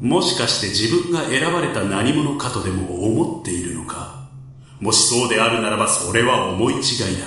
[0.00, 4.30] もしかして自分が選ばれた何者かとでも思っているのか？
[4.80, 6.80] もしそうであるならばそれは思い違い
[7.20, 7.26] だ。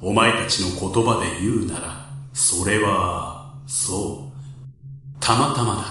[0.00, 3.33] お前たちの言葉で言うなら、それは、
[3.66, 4.34] そう、
[5.20, 5.82] たまたまだ。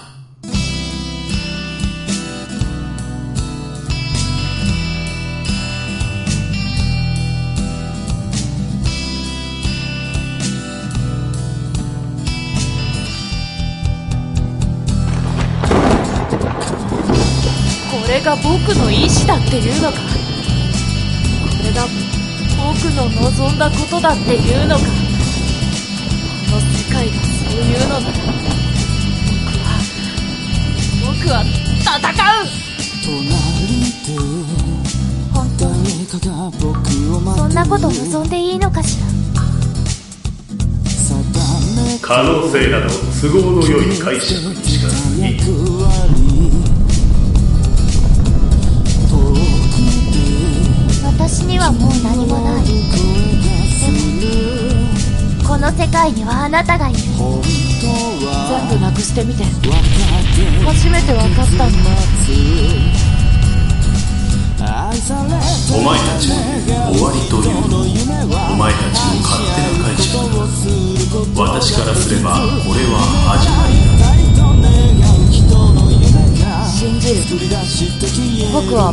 [17.92, 19.98] これが僕の意志だっていうのか？
[19.98, 20.04] こ
[21.64, 21.88] れが
[22.58, 24.84] 僕の望んだことだっていうのか？
[26.54, 28.14] の世界がそういうのなら
[31.02, 31.44] 僕は僕は
[31.82, 32.46] 戦う。
[37.36, 39.08] そんなこと望んでいいのかしら。
[42.02, 42.90] 可能性など
[43.22, 45.40] 都合の良い解釈にしかない。
[51.06, 53.33] 私にはもう何もない
[55.54, 57.14] この世界にはあなたがいる全
[58.74, 59.44] 部なくしてみて
[60.66, 61.70] 初めて分かったんだ
[65.78, 66.34] お前たちの
[66.90, 70.18] 終わりというのお前たちの勝手な解釈。
[71.38, 72.98] 私からすればこれは
[73.38, 74.14] 始まりだ
[76.74, 77.22] 信じる
[78.52, 78.92] 僕は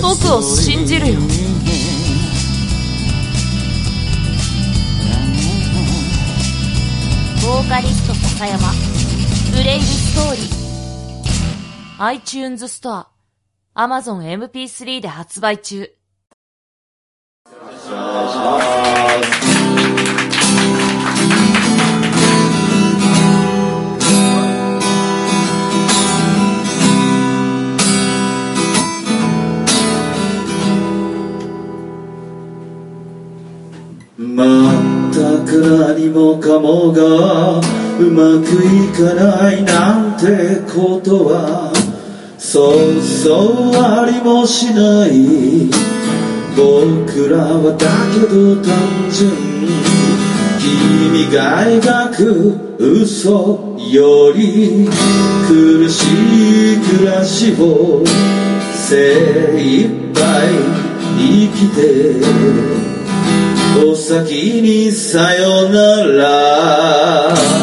[0.00, 1.20] 僕を信じるよ
[7.72, 8.68] カリスト笹山。
[9.56, 12.04] ブレイブストーリー。
[12.04, 13.08] iTunes ストア。
[13.74, 15.90] Amazon MP3 で発売中。
[34.18, 34.71] 全く
[35.60, 37.60] 何もかもが
[37.98, 41.72] うまくいかないなんてことは
[42.38, 45.70] そうそうありもしない
[46.56, 49.30] 僕らはだけど単純
[50.58, 54.88] 君が描く嘘より
[55.48, 58.04] 苦しい暮らしを
[58.74, 60.48] 精一杯
[61.16, 62.81] 生きて
[63.74, 67.62] お先にさよなら。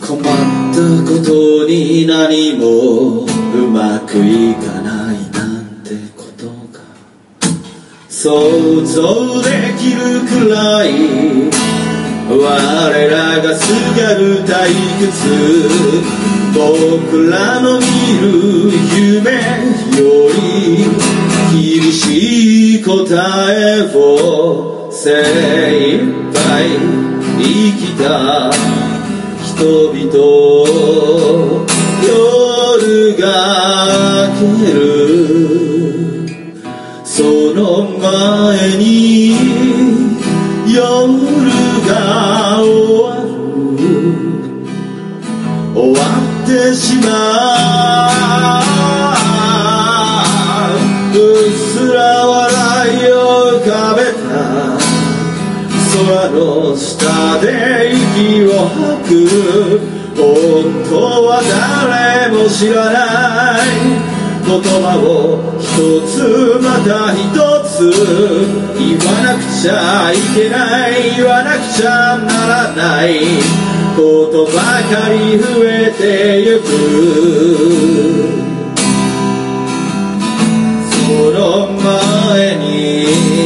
[0.00, 6.80] 困ったことに何もうまくいかないなんてことが
[8.08, 10.92] 想像できるくらい。
[12.28, 14.50] 我らがすがる退
[15.00, 15.08] 屈。
[16.52, 17.86] 僕らの見
[18.20, 18.26] る
[18.94, 20.40] 夢より
[21.80, 22.90] 厳しい答
[23.48, 24.88] えを。
[24.92, 26.02] 精一
[26.34, 26.38] 杯
[27.38, 27.44] 生
[27.78, 28.50] きた。
[29.42, 30.06] 人々
[32.06, 33.24] 夜が
[34.40, 34.79] 明ける。
[57.40, 59.10] で息を吐く
[60.16, 60.22] 本
[60.88, 60.90] 当
[61.26, 63.66] は誰も知らない。
[64.42, 65.06] 言葉を
[65.60, 65.68] 一
[66.08, 67.22] つまた一
[67.68, 67.94] つ
[68.76, 71.16] 言わなくちゃいけない。
[71.16, 73.08] 言わなくちゃならない。
[73.96, 76.64] ことばかり増えてゆく
[80.90, 83.39] その前に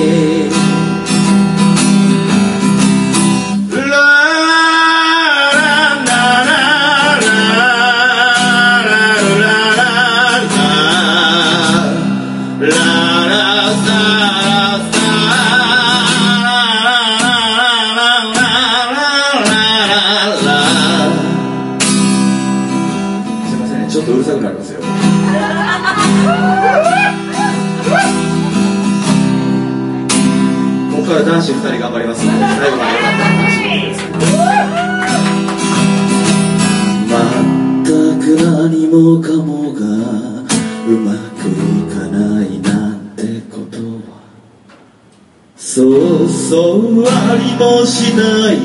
[47.86, 48.58] しない。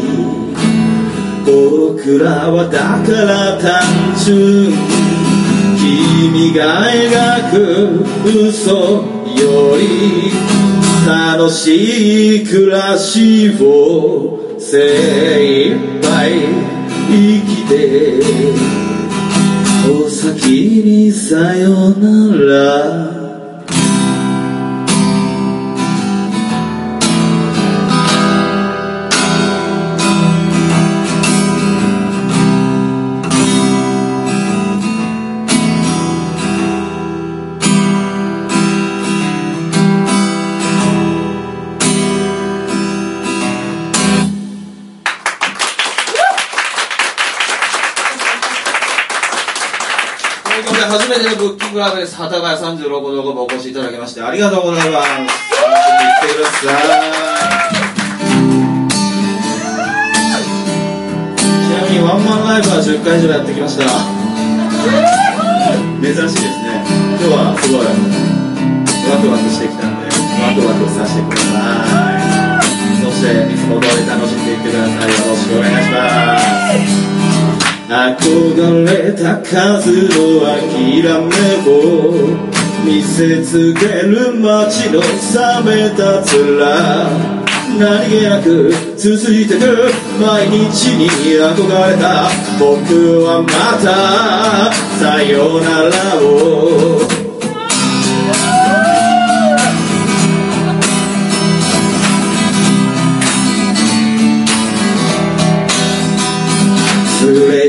[1.45, 3.81] 僕らはだから単
[4.25, 4.73] 純。
[6.29, 8.05] 君が描く
[8.49, 10.31] 嘘より
[11.07, 16.31] 楽しい暮らしを精一杯
[17.09, 18.19] 生きて。
[19.91, 23.18] お先にさよなら。
[52.51, 55.09] です幡ヶ谷36のごもお越しいただきましてありがとうございます。
[55.09, 55.33] 楽し
[55.99, 56.73] みに来てください
[61.37, 63.85] ちなみにワンマンライブは10回以上やってきました。
[66.01, 66.81] 珍しいですね。
[67.19, 67.91] 今日はすごいワ
[69.21, 70.07] クワクしてきたんで
[70.41, 71.41] ワクワクさせてくだ
[71.85, 72.25] さい。
[73.03, 75.11] そしていつも通り楽しんでいってください。
[75.11, 76.58] よろしくお願いします。
[77.89, 81.33] 憧れた数の諦め
[81.67, 82.37] を
[82.85, 85.07] 見せつける街の冷
[85.65, 86.59] めた面
[87.79, 89.89] 何気なく続いてく
[90.21, 93.49] 毎日に憧れた僕はま
[93.81, 97.28] たさよならを。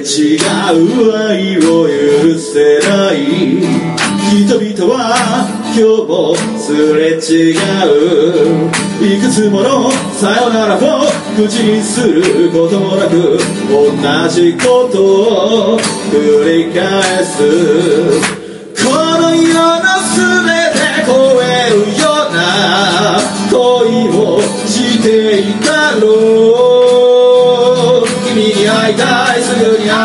[0.01, 3.61] 違う愛を許せない。
[4.31, 4.97] 人々は
[5.75, 8.71] 今日もすれ違う
[9.03, 10.79] いくつものさよならを
[11.37, 13.39] 口にすることもなく
[13.69, 15.03] 同じこと
[15.75, 15.81] を
[16.13, 17.39] 繰り返す。
[18.83, 19.83] この世の
[20.15, 21.11] 全て超
[21.43, 22.39] えるような
[23.51, 26.07] 恋をしていたろ
[26.47, 26.50] う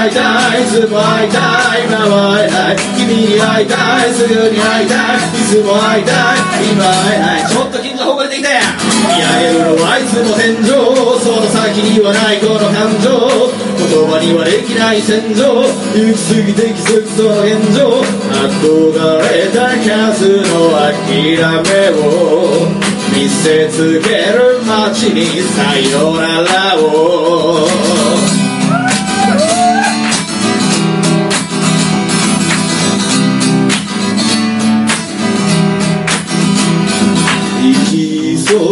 [0.06, 1.40] 会いたいいつも会いた
[1.81, 4.13] い今は会えない君に会いたい。
[4.13, 6.38] すぐに会いたいいつも会いたい
[6.72, 12.38] 今は会えないちょっと近所ほぐれてきて見上げるのはいつも天井その先にはない。
[12.38, 17.98] この感情言葉にはできない戦場行き過ぎて気づくその現状。
[18.30, 18.94] 憧
[19.25, 22.69] れた数の諦めを
[23.10, 27.66] 見せつける街にさよならを。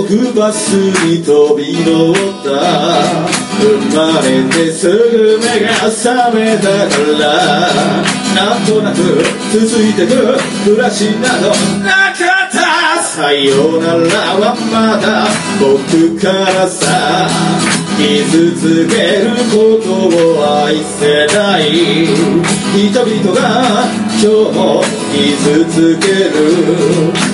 [0.07, 2.50] き急ぐバスに飛び乗った。
[3.59, 3.65] 生
[3.95, 7.24] まれてすぐ目が覚めたから。
[8.33, 8.98] なんとなく
[9.51, 10.38] 続いてく。
[10.65, 11.50] 暮らしなど
[11.83, 13.01] なかった。
[13.01, 13.98] さよなら
[14.39, 15.27] はまだ。
[15.60, 17.29] 僕からさ。
[17.98, 22.07] 傷つけることを愛せない。
[22.74, 26.32] 人々が今日も傷つける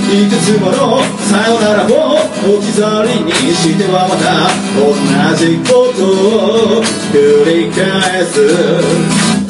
[0.10, 0.98] いくつもの
[1.30, 4.82] さよならを置き去りにしてはまた同
[5.38, 6.02] じこと
[6.80, 6.82] を
[7.14, 8.42] 繰り返す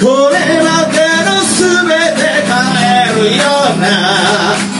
[0.03, 1.88] これまでの全
[2.19, 2.51] て変
[2.84, 3.41] えるよ
[3.72, 3.88] うな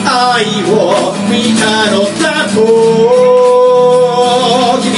[0.04, 1.64] 愛を見た
[1.96, 3.19] のだと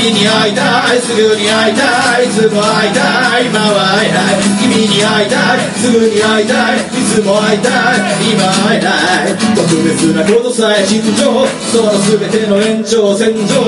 [0.02, 1.00] 君に会いたい。
[1.00, 2.26] すぐに会いたい。
[2.26, 3.46] いつも会いたい。
[3.46, 4.42] 今は会えない。
[4.58, 5.60] 君に会いたい。
[5.78, 6.82] すぐに会いたい。
[6.82, 8.02] いつも会いたい。
[8.34, 8.90] 今会えな
[9.30, 9.52] い。
[9.54, 13.62] 特別なことさえ尋常その全ての延長線上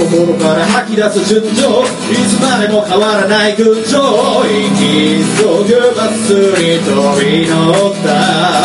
[0.00, 6.90] 心から吐き出す順序いつまでも変わらない群青生き急ぐバスに飛
[7.20, 8.64] び乗った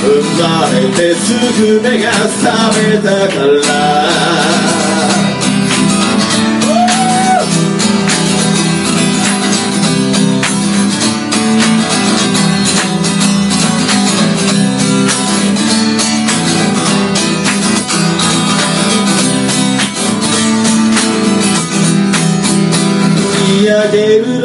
[0.00, 3.40] 生まれてすぐ目が覚めたか
[4.76, 4.79] ら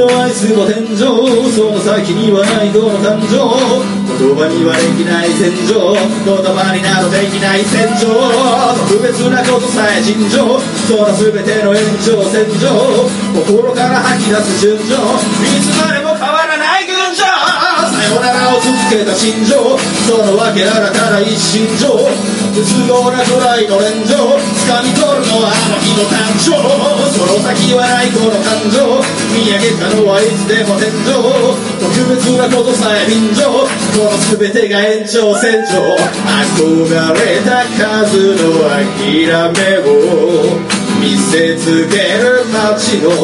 [0.09, 0.97] 愛するのはいつも天井
[1.53, 3.37] その先にはないどの誕生。
[4.15, 5.93] 言葉にはできない戦場。
[5.93, 8.15] 言葉になどできない戦場。
[8.87, 10.59] 特別なことさえ尋常。
[10.87, 13.05] その全ての延長線上。
[13.35, 16.14] 心から吐き出す純情いつまでも
[18.05, 19.57] さよならを続けた心情
[20.05, 26.53] そのわけならただ一心情不都合なくらいの連情掴み取るのはあの日の誕生
[27.09, 29.01] その先はないこの感情。
[29.33, 31.17] 見上げたのはいつでも天井
[31.81, 40.84] 特別なことさえ便乗この全てが延長線上憧れた数の諦めを。
[41.05, 43.21] 見せつける街の冷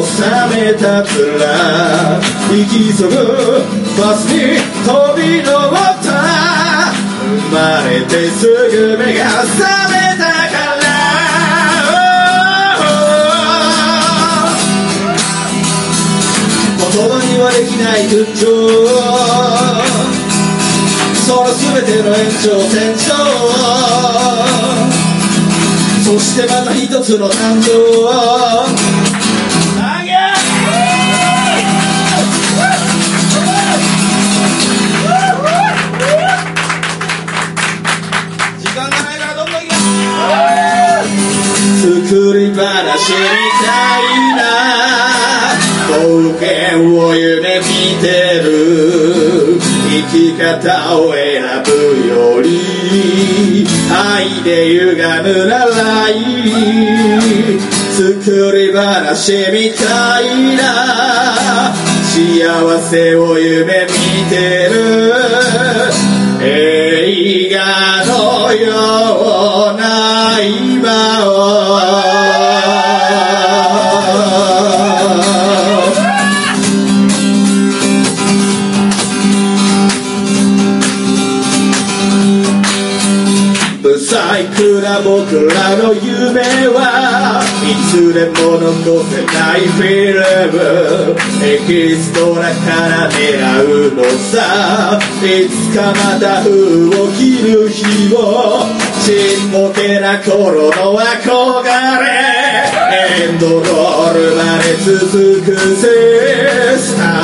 [0.54, 1.10] めた面
[2.52, 3.12] 行き急ぐ
[4.00, 4.38] バスに
[4.86, 5.74] 飛び乗っ
[6.04, 6.12] た。
[7.24, 10.86] 生まれてすぐ目が覚めたから。
[16.78, 18.46] 言葉にはできない群青。
[21.26, 23.10] その全ての延長線上。
[26.04, 27.72] そしてまた一つの誕生
[38.60, 39.76] 時間ないからどんどん行きま
[41.04, 43.18] す作り話み
[43.62, 44.40] たいな
[45.90, 46.46] 冒険
[47.00, 47.64] を夢見
[48.02, 48.21] て
[50.12, 51.72] き方を選ぶ
[52.08, 57.60] より愛で歪むならいい。
[57.92, 60.24] 作り話みたい
[60.58, 60.62] な。
[62.04, 63.90] 幸せを夢見
[64.30, 65.14] てる。
[66.42, 69.91] 映画のような
[85.04, 90.22] 僕らの夢はいつでも残せないフィル
[90.54, 91.16] ム。
[91.44, 93.18] エキストラから狙
[93.66, 95.00] うのさ。
[95.24, 98.66] いつかまた封を切る日を。
[99.04, 101.64] ちっぽけな頃の憧
[102.00, 102.06] れ。
[102.94, 106.51] エンドロールまで続くぜ。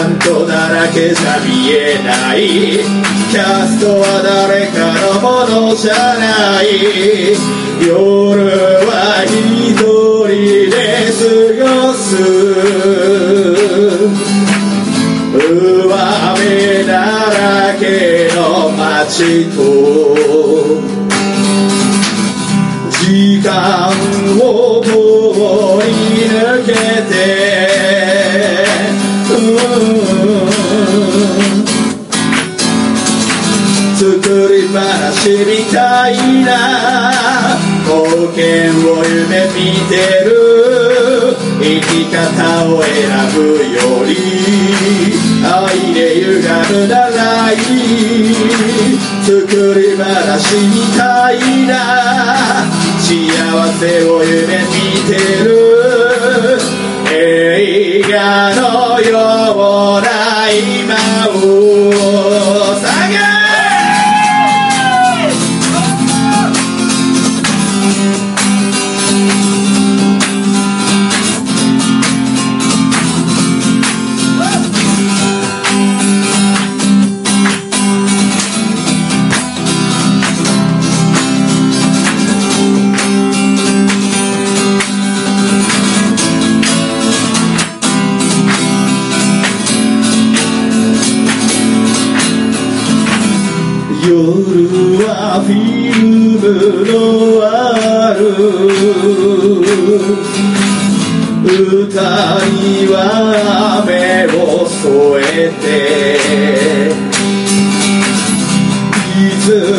[0.07, 2.79] ントだらけじゃ見えない
[3.29, 5.25] キャストは誰かのも
[5.69, 6.65] のじゃない。
[7.85, 7.95] 夜
[8.87, 10.75] は一人で
[11.13, 11.19] 過
[11.63, 12.05] ごす。
[15.33, 15.39] 上
[16.39, 16.91] 目だ
[17.29, 17.83] らけ
[18.33, 18.39] の
[18.71, 19.57] 街と
[22.89, 23.91] 時間
[43.35, 44.09] ぶより
[45.43, 47.57] 愛で歪むならいい
[49.23, 51.35] 作り話みたい
[51.67, 51.71] な。
[52.99, 53.07] 幸
[53.79, 54.73] せを夢見
[55.05, 55.09] て
[55.43, 55.47] る。
[57.11, 58.76] 映画の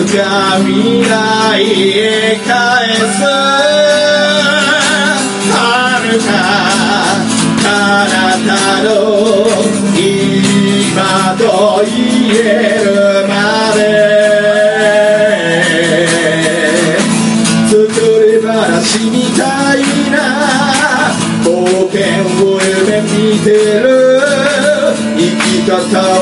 [0.05, 1.11] か未来
[1.90, 3.19] へ返す。
[5.50, 6.31] 遥か
[7.62, 7.67] 彼
[8.37, 8.47] 方
[8.85, 8.87] の
[9.99, 11.43] 今と
[11.85, 11.90] 言
[12.37, 12.47] え
[12.85, 12.87] る
[13.28, 13.33] ま
[13.75, 13.78] で。
[17.69, 17.76] 作
[18.25, 18.49] り話
[19.11, 19.43] みた
[19.75, 19.76] い
[20.12, 20.17] な。
[21.43, 21.47] 冒
[21.90, 21.99] 険
[22.47, 23.09] を夢見
[23.40, 23.47] て
[23.81, 23.87] る。
[25.17, 26.17] 生き方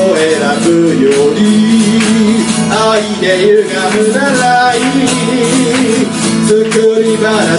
[7.27, 7.57] から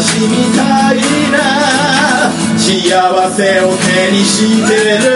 [0.56, 0.96] たい
[1.30, 1.38] な。
[2.56, 5.08] 幸せを手にしてる。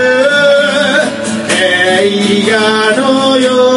[1.64, 2.56] 映画
[3.00, 3.71] のよう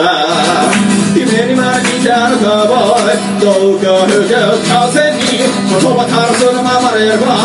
[0.00, 0.70] すとだ
[1.14, 4.32] 夢にまで見たのかボーイどうか吹く
[4.64, 7.36] 風に言葉からそのままでば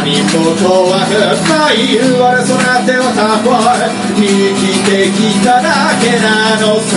[0.00, 1.12] 何も怖く
[1.48, 5.68] ない言われそうなってはたボーイ生きてきただ
[6.00, 6.96] けなのさ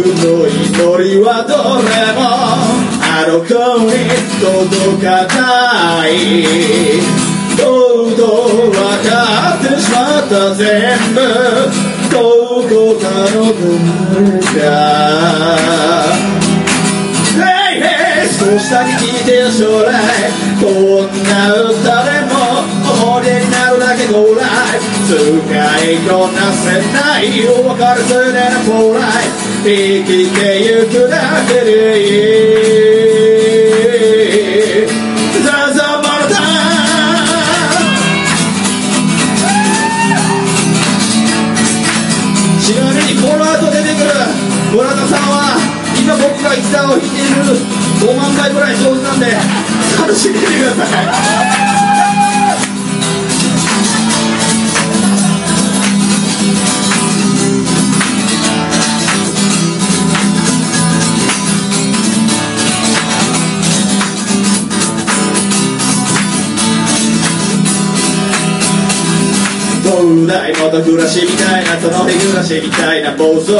[0.00, 2.20] の祈りはどれも
[3.02, 3.92] あの子に
[4.40, 6.10] 届かない
[7.56, 7.62] と
[8.04, 8.78] うとう分
[9.08, 10.64] かってしまった全
[11.14, 11.18] 部
[12.10, 12.16] ど
[12.62, 13.50] こかの
[14.14, 14.56] 誰か
[17.34, 17.86] ヘイヘ
[18.24, 19.88] イ少しだけ聞いてよ将来。
[20.60, 22.17] こんな歌で
[25.08, 25.16] 使い
[26.06, 29.00] こなせないお別れすねの将来
[29.64, 31.16] 生きてゆくだ
[31.48, 32.04] けでい
[34.84, 34.86] い
[35.42, 36.36] ザザマルタ
[42.60, 44.12] ちなみにこの後出てくる
[44.76, 45.56] 村田さんは
[45.98, 47.56] 今僕がギターを弾いている
[48.12, 49.24] 5万回ぐらい上手なんで
[49.98, 51.02] 楽しんでみてくださ
[51.74, 51.77] い
[70.68, 73.56] 東大元暮らしみたいなその日暮らしみたいな暴走い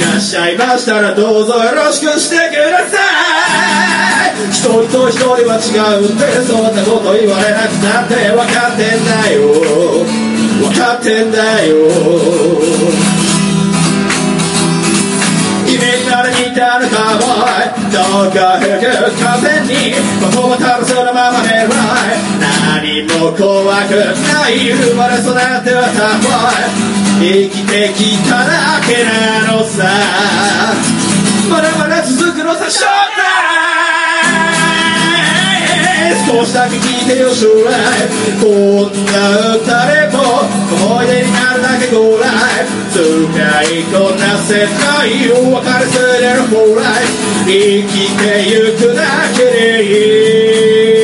[0.00, 4.48] らっしゃいましたらどうぞよろしくしてください。
[4.50, 9.52] 一人と一人は違うんでそんなこと言われなくたって分かってんだよ。
[10.62, 11.76] 分かってんだよ。
[15.68, 18.84] 夢になる似たのカウボーイどうか吹く
[19.20, 21.70] 風に言葉たるそのままでは
[22.76, 24.52] 何も怖くない。
[24.72, 25.81] 生まれ育っては
[27.20, 29.84] 生きてきただけなのさ。
[31.50, 32.70] まだまだ続くのさ。
[32.70, 32.88] 将来
[36.26, 37.72] 少しだけ聞いてよ将来。
[38.40, 40.18] こんな歌でも
[40.86, 42.22] 思い出になるだけご来。
[42.92, 46.82] 使いこなせないお別れすれる将来
[47.46, 47.50] 生
[47.88, 49.00] きてゆくだ
[49.34, 51.01] けでいい。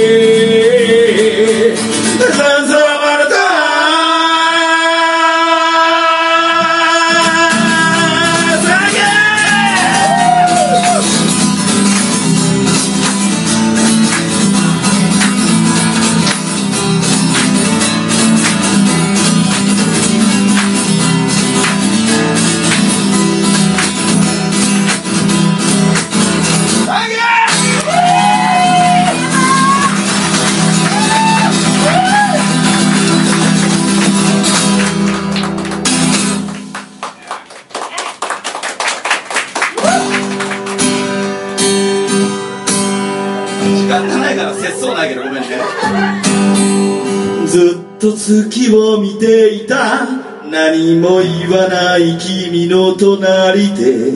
[48.28, 50.04] 月を見ていた。
[50.50, 54.12] 何も言わない君の隣で。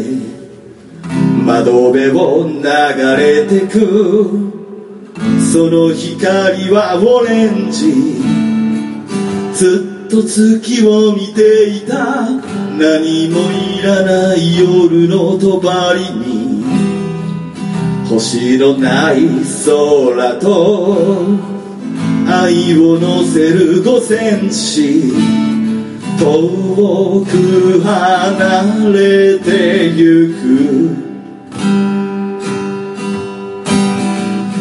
[1.46, 2.62] 窓辺を流
[3.16, 4.53] れてく。
[5.51, 8.20] その光はオレンジ。
[9.55, 12.29] ずっと月を見ていた。
[12.79, 16.62] 何もいらない夜の帳に。
[18.11, 19.22] 星のない
[19.64, 21.62] 空と。
[22.40, 25.12] 愛を乗せる五センチ
[26.18, 31.12] 遠く離れてゆく。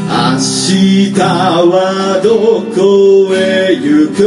[0.10, 4.20] 明日はどこへ行く？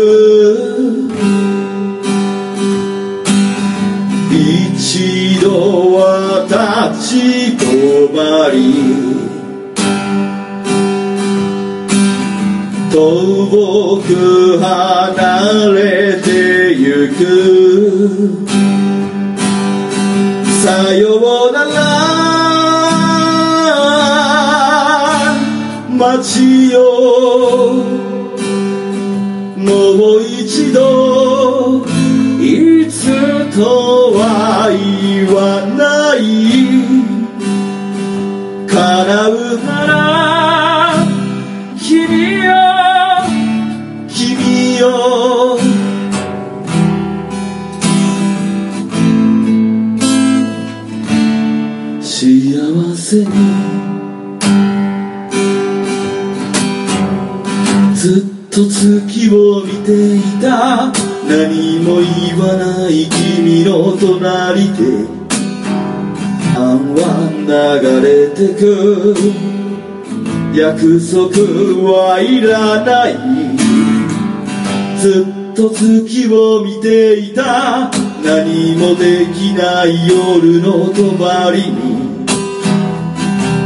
[4.30, 5.98] 一度は
[6.48, 7.16] 立ち
[7.56, 7.62] 止
[8.14, 9.03] まり。
[12.94, 18.46] 遠く離れてゆく。
[20.62, 21.18] さよ
[21.50, 21.74] うなら。
[25.90, 26.78] 街よ
[29.56, 29.64] も
[30.18, 31.84] う一度
[32.40, 33.10] いつ
[33.56, 36.22] とは言わない。
[38.68, 40.13] 叶うなら。
[61.28, 65.24] 何も言わない君の隣で
[66.54, 69.14] 晩は流れてく。
[70.54, 71.42] 約束
[71.82, 73.12] はいらない。
[74.98, 77.90] ずっと月を見ていた。
[78.24, 82.04] 何もできない夜の帳に。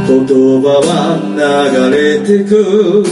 [0.07, 0.27] 言
[0.61, 0.91] 葉は
[1.37, 3.05] 流れてく。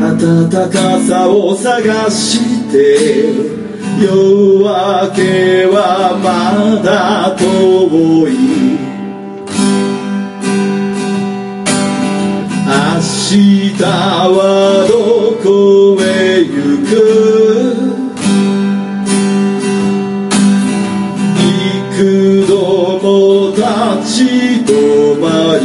[0.00, 3.28] 暖かさを探して
[4.00, 4.08] 夜
[4.64, 4.66] 明
[5.14, 5.20] け
[5.66, 5.76] は
[6.24, 6.26] ま
[6.82, 7.44] だ遠
[8.28, 8.30] い
[12.64, 12.70] 明
[13.28, 13.86] 日は
[14.88, 14.92] ど
[15.42, 15.46] こ
[16.00, 16.04] へ
[16.44, 16.50] 行
[16.88, 16.90] く？
[21.98, 22.50] 幾度
[23.02, 23.04] も
[23.50, 23.60] 立
[24.16, 24.24] ち
[24.64, 24.70] 止
[25.20, 25.24] ま
[25.58, 25.62] り。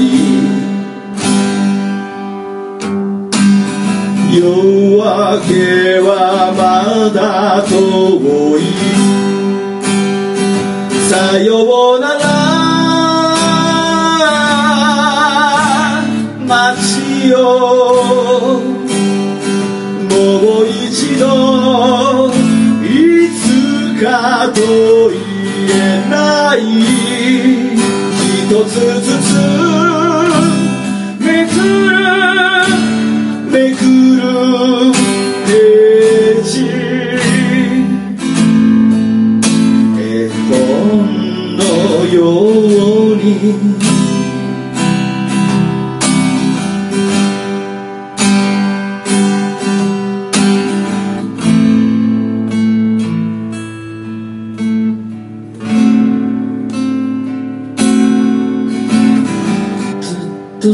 [4.40, 4.42] 夜
[4.98, 5.02] 明
[5.48, 5.52] け
[6.00, 6.12] は
[7.08, 8.62] まだ遠い。
[11.10, 12.20] さようなら
[16.46, 17.38] 街よ
[20.10, 20.16] も
[20.64, 21.24] う一度
[22.84, 22.86] い
[23.32, 24.06] つか
[24.54, 24.60] と
[25.10, 25.18] 言
[25.72, 26.14] えな
[26.56, 26.58] い。
[28.20, 29.26] 一つずつ
[31.24, 31.52] めく
[31.90, 31.97] るめ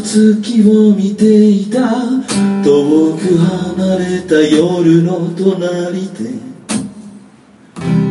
[0.04, 1.80] 月を見ていた。
[2.64, 6.30] 遠く離れた夜の隣で。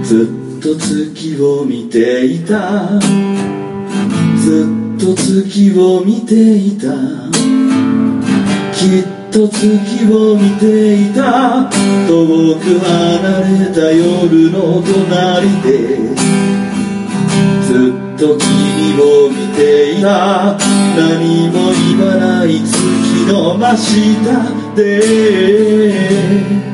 [0.02, 0.28] ず
[0.58, 3.61] っと月を見ていた。
[4.42, 6.86] ずっと月を見ていた。
[8.74, 11.70] きっと月を見ていた。
[12.08, 13.22] 遠く離
[13.60, 15.70] れた夜の隣で。
[17.68, 20.58] ずっと君を見ていた。
[20.96, 22.74] 何も言わない月
[23.28, 26.71] の真下で。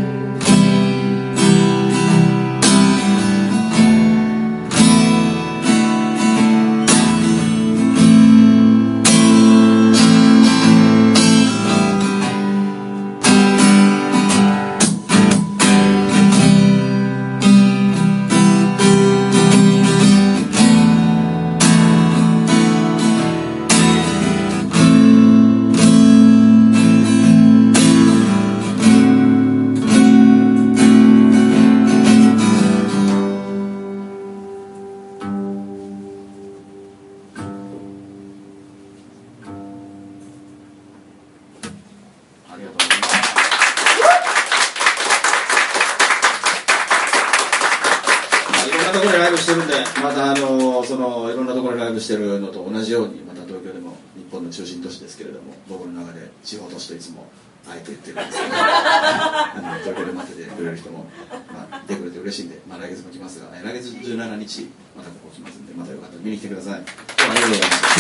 [56.29, 57.27] で地方都市といつも
[57.69, 61.07] あえてってるんですけどあの東京で待っててくれる人も、
[61.53, 66.81] まあ、嬉しいんで、まあ、来月も来ますが、ね、来月17日またここ来ますんでまたよかったら見に来てください。
[66.81, 67.95] 今日はありがとうございまし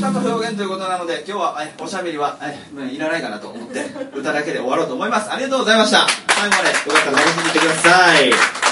[0.00, 2.38] た歌と表現ということなので今日はおしゃべりは
[2.74, 5.32] まあいらないかなと思って歌だけで終わろうと思います。
[5.32, 6.06] ありがとうございました。
[6.28, 8.63] 最後までよかったら楽しんでいってください。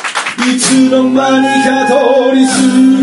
[0.45, 1.93] いつの間にか通
[2.35, 2.53] り過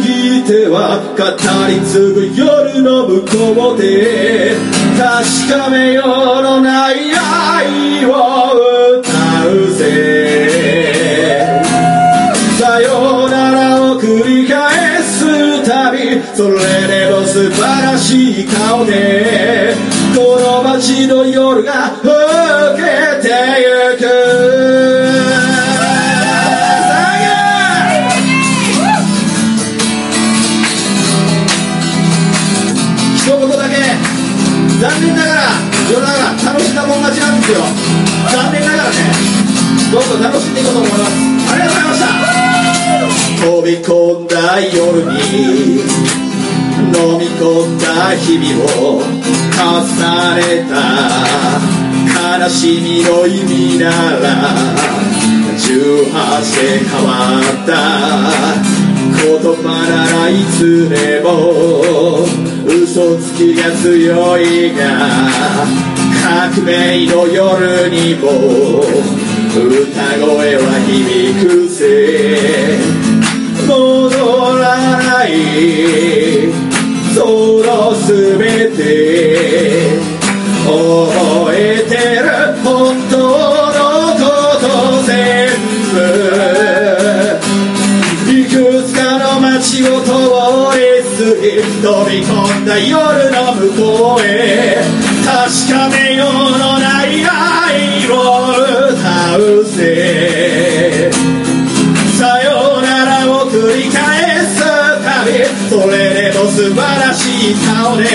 [0.06, 1.24] ぎては語
[1.68, 4.58] り継ぐ夜の向こうで
[4.98, 6.06] 確かめよう
[6.44, 8.10] のない愛を
[9.00, 10.50] 歌うぜ。
[12.60, 19.74] さようならを繰り返すたびそれでも素晴らしい顔で
[20.14, 23.09] この街の夜が更け
[34.90, 35.54] 残念ながら
[35.92, 37.62] 夜長楽しんだもん勝ちなんですよ。
[38.34, 38.96] 残念ながらね
[39.92, 41.02] どんどん楽しんでいこうと思います。
[41.54, 42.10] ありがとうございました。
[43.46, 44.74] 飛び込んだ夜
[45.06, 45.86] に
[46.90, 49.06] 飲み込んだ日々を重
[50.36, 50.74] ねた
[52.42, 54.26] 悲しみの意味なら
[55.56, 55.70] 18
[56.56, 57.70] で変わった。
[59.20, 61.28] 言葉ならいつでも
[62.92, 64.82] 嘘つきが強いが
[66.24, 68.82] 革命の夜にも
[69.54, 72.80] 歌声は響くぜ
[73.68, 75.30] 戻らない
[77.14, 79.29] その全て
[91.58, 94.78] 飛び込んだ夜の向こうへ
[95.26, 98.14] 確かめようのない愛を
[98.94, 101.10] 歌うぜ
[102.20, 104.60] さようならを繰り返す
[105.04, 105.32] たび
[105.70, 108.06] それでも素晴らしい顔で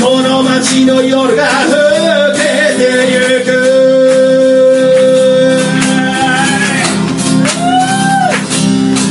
[0.00, 2.38] この街の夜が更け
[2.78, 3.48] てゆく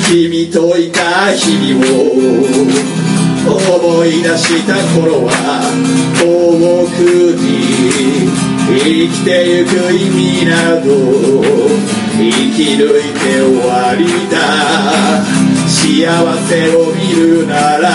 [0.07, 2.96] 君といた日々を
[3.47, 5.31] 思い出した頃は
[6.19, 6.25] 遠
[6.95, 6.99] く
[7.39, 7.45] に
[8.67, 10.85] 生きてゆく意味など
[12.17, 12.21] 生
[12.55, 14.37] き抜いて終わりだ。
[15.67, 16.05] 幸
[16.47, 17.89] せを見るなら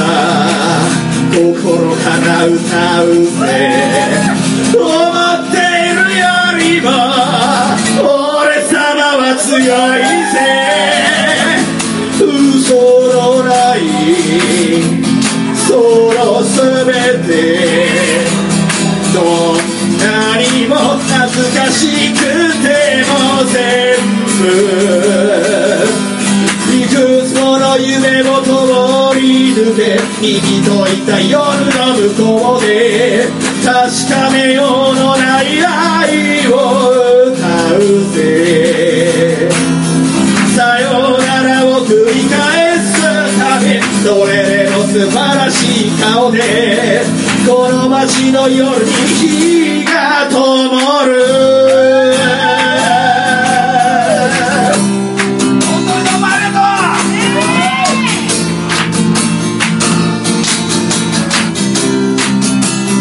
[1.34, 3.38] 心から歌うぜ
[4.74, 6.26] 思っているよ
[6.58, 6.88] りも
[8.00, 8.76] 俺様
[9.18, 9.48] は強
[9.98, 10.01] い。
[47.46, 52.14] この街の夜に火が灯る。
[55.66, 56.62] 本当にどうもありがとう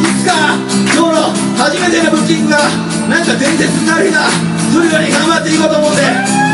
[0.01, 0.29] いつか
[0.95, 1.21] 今日の
[1.57, 2.57] 初めてのブッキングが
[3.09, 4.21] なんか伝説になる日が
[4.73, 6.01] 来るように頑張っていこうと思うんで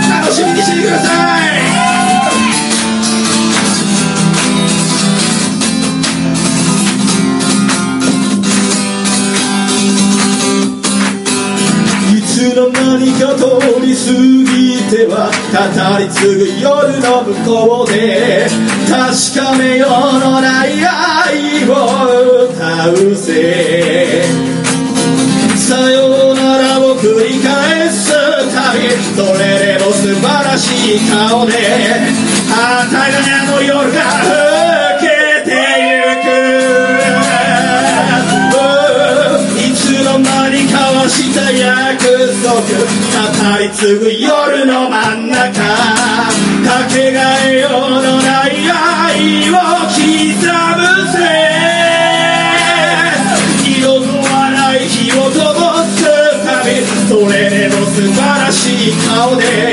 [0.10, 1.06] 楽しみにしててくださ
[2.04, 2.07] い。
[12.58, 13.46] の間にか通
[13.86, 15.62] り過ぎては語
[16.02, 16.66] り継ぐ夜
[17.06, 18.50] の向こうで
[18.90, 21.86] 確かめようのない愛を
[22.50, 24.26] 歌うぜ
[25.56, 28.10] さようならを繰り返す
[28.50, 31.54] たびそれでも素晴らしい顔で
[32.50, 35.06] あたがやの夜が更け
[35.46, 35.54] て
[35.94, 36.26] ゆく
[39.62, 42.07] いつの間に交わした約
[42.44, 42.62] 束語
[43.60, 49.54] り継ぐ夜の真ん中かけがえようのない愛を
[49.88, 51.18] 刻むぜ
[53.64, 55.38] 二度とはない火を灯
[55.86, 56.06] す
[56.46, 59.67] 旅それでも素晴らしい顔で。